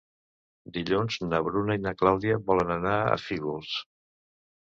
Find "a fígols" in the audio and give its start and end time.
3.11-3.77